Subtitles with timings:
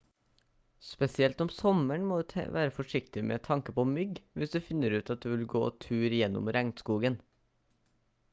[0.91, 5.13] spesielt om sommeren må du være forsiktig med tanke på mygg hvis du finner ut
[5.17, 7.21] at du vil gå tur gjennom regnskogen